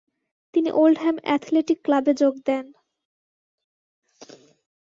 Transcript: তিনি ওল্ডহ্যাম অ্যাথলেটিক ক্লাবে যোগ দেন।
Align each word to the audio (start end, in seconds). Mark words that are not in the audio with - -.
তিনি 0.53 0.69
ওল্ডহ্যাম 0.73 1.17
অ্যাথলেটিক 1.23 1.79
ক্লাবে 1.85 2.13
যোগ 2.21 2.33
দেন। 2.47 2.65